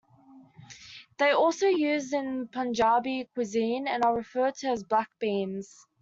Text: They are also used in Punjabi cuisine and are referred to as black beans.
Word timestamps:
They 1.19 1.29
are 1.29 1.35
also 1.37 1.67
used 1.67 2.11
in 2.11 2.47
Punjabi 2.47 3.29
cuisine 3.35 3.87
and 3.87 4.03
are 4.03 4.15
referred 4.17 4.55
to 4.55 4.69
as 4.69 4.83
black 4.83 5.11
beans. 5.19 5.77